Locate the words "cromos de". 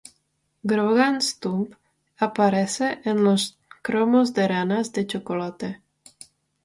3.83-4.47